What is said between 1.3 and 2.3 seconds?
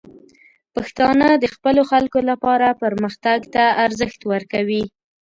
د خپلو خلکو